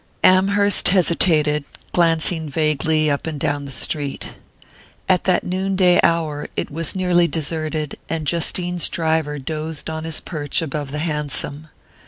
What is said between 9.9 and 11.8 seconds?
on his perch above the hansom.